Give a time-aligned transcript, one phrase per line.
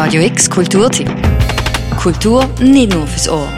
[0.00, 1.10] Radio X Kulturtipp.
[2.00, 3.48] Kultur nicht nur fürs Ohr.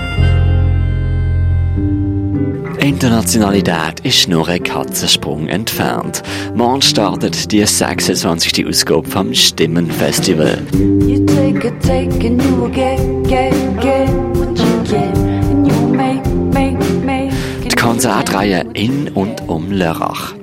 [2.78, 6.22] Internationalität ist nur ein Katzensprung entfernt.
[6.54, 8.66] Morgen startet die 26.
[8.66, 10.62] Ausgabe vom Stimmenfestival.
[11.06, 12.98] You take a take and you get,
[13.28, 15.14] get, get what you get.
[15.18, 17.34] And you make, make, make.
[17.62, 20.39] Die Konzertreihe in und um Lörrach.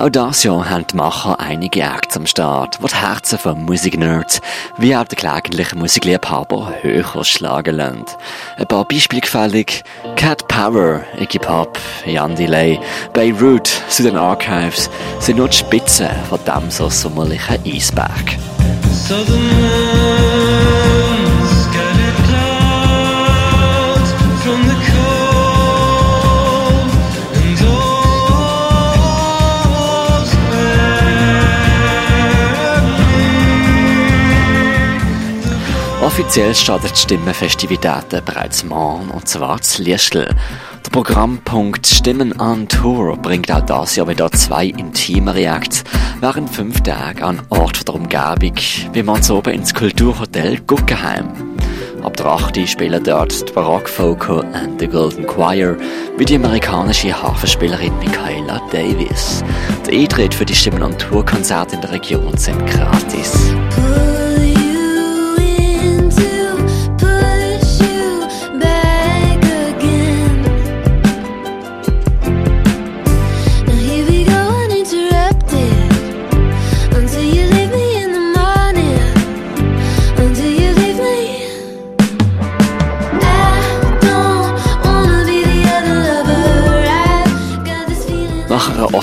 [0.00, 4.40] Auch dieses Jahr haben die Macher einige Acts am Start, die die Herzen von Musiknerds
[4.78, 8.06] wie auch der gelegentlichen Musikliebhaber höher schlagen lassen.
[8.56, 9.84] Ein paar Beispiele gefällig.
[10.16, 12.80] Cat Power, Iggy Pop, Jan Delay,
[13.12, 18.38] Beirut, Sudan Archives sind nur die Spitze von dem so sommerlichen Eisberg.
[18.90, 19.79] Southern
[36.20, 40.28] Offiziell startet die Stimmenfestivitäten bereits morgen, und zwar zu Liestl.
[40.84, 45.82] Der Programmpunkt Stimmen on Tour bringt auch das Jahr wieder zwei intime Acts
[46.20, 48.54] während fünf Tagen an Ort der Umgebung,
[48.92, 51.56] wie man so oben ins Kulturhotel Guggenheim.
[52.02, 52.68] Ab der 8.
[52.68, 55.78] spielen dort die Foco and the Golden Choir
[56.18, 59.42] wie die amerikanische Hafenspielerin Michaela Davis.
[59.86, 63.54] Der Eintritt für die Stimmen on Tour Konzerte in der Region sind gratis.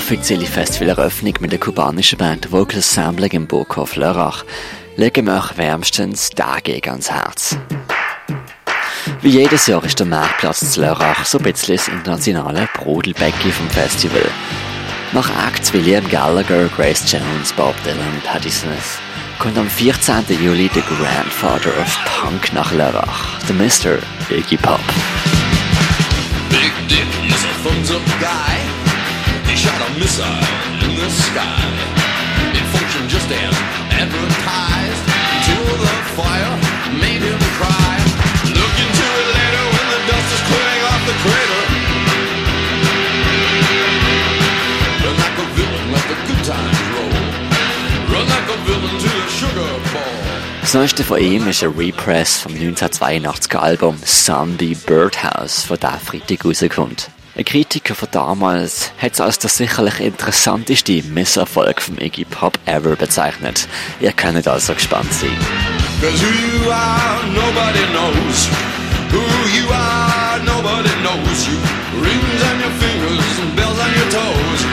[0.08, 4.42] Offizielle Festivaleröffnung mit der kubanischen Band Vocal Sampling im Burghof Lörrach
[4.96, 7.58] legen wir euch wärmstens dagegen ans Herz.
[9.20, 13.68] Wie jedes Jahr ist der Marktplatz zu Lörrach so ein bisschen das internationale Brodelbäcki vom
[13.68, 14.24] Festival.
[15.12, 18.98] Nach Acts wie Liam Gallagher, Grace Jones, Bob Dylan und Patti Smith
[19.38, 20.24] kommt am 14.
[20.42, 23.98] Juli der Grandfather of Punk nach Lörrach, der Mr.
[24.34, 24.80] Iggy Pop.
[26.48, 28.77] Big Dick is a thumbs up guy.
[29.56, 30.42] Shot a missile
[30.84, 31.62] in the sky.
[32.58, 33.54] It functioned just as
[33.94, 36.54] advertised until the fire
[37.00, 37.94] made him cry.
[38.52, 41.62] Look into it later when the dust is clearing off the crater.
[45.04, 47.16] Run like a villain, let the good times roll.
[48.12, 50.18] Run like a villain to the sugar bowl.
[50.60, 56.44] Das neueste von ihm ist ein Repress vom 1982er Album Zombie Birdhouse, von der Freitag
[56.44, 57.10] rauskommt.
[57.38, 62.96] Ein Kritiker von damals hat es als der sicherlich interessanteste Misserfolg vom Iggy Pop ever
[62.96, 63.68] bezeichnet.
[64.00, 65.30] Ihr könnt also gespannt sein.
[66.00, 68.48] Cause who you are, nobody knows.
[69.12, 69.22] Who
[69.56, 71.56] you are, nobody knows you.
[72.02, 74.66] Rings on your fingers and bells on your toes.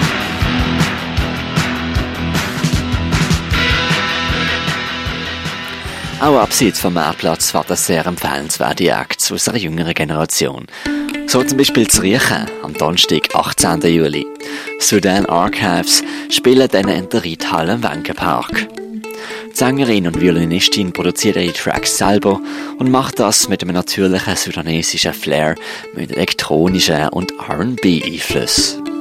[6.19, 10.65] Auch abseits vom Marktplatz war das sehr empfehlenswerte Acts aus einer jüngeren Generation.
[11.27, 13.81] So zum Beispiel zu Riechen am Donnerstag, 18.
[13.81, 14.25] Juli.
[14.79, 18.67] Sudan Archives spielen dann in der Reithalle im Wenkenpark.
[19.51, 22.39] Die Sängerin und Violinistin produziert ihre Tracks selber
[22.77, 25.55] und macht das mit einem natürlichen sudanesischen Flair
[25.95, 28.94] mit elektronischen und R&B-Einflüssen.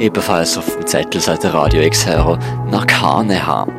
[0.00, 2.38] Ebenfalls auf dem Zettel sollte Radio X-Hörer
[2.70, 3.72] nach Kane haben.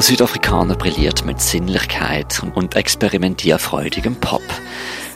[0.00, 4.40] Der Südafrikaner brilliert mit Sinnlichkeit und experimentierfreudigem Pop.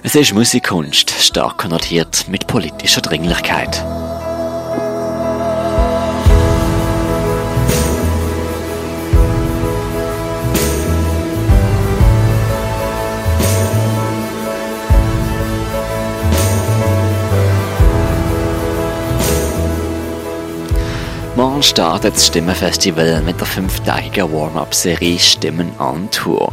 [0.02, 3.82] Es ist Musikkunst, stark konnotiert mit politischer Dringlichkeit.
[21.36, 26.52] Morgen startet das Stimmenfestival mit der fünftägigen Warm-Up-Serie Stimmen on Tour.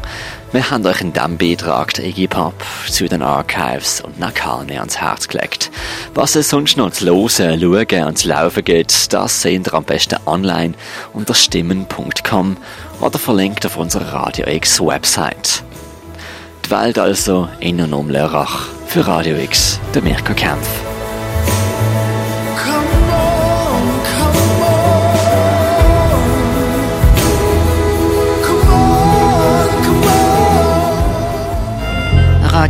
[0.52, 2.56] Wir haben euch in diesem Beitrag den Iggy Pop
[2.90, 5.70] zu den Archives und Nakane ans Herz gelegt.
[6.16, 9.84] Was es sonst noch zu hören, schauen und zu laufen gibt, das seht ihr am
[9.84, 10.74] besten online
[11.14, 12.58] unter stimmen.com
[13.02, 15.62] oder verlinkt auf unserer Radio X Website.
[16.66, 18.66] Die Welt also in und um Lörrach.
[18.88, 20.91] Für Radio X, der Mirko Kempf.